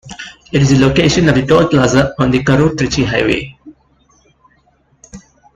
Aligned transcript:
It 0.51 0.63
is 0.63 0.71
the 0.71 0.83
location 0.87 1.29
of 1.29 1.35
the 1.35 1.45
Toll 1.45 1.67
Plaza 1.69 2.15
on 2.17 2.31
the 2.31 2.43
Karur- 2.43 2.75
Trichy 2.75 3.05
Highway. 3.05 3.55